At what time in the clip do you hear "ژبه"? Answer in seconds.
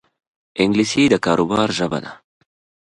1.77-1.99